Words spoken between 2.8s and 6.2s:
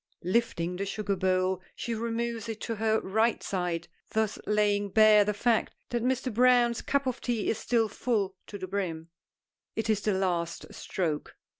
right side, thus laying bare the fact that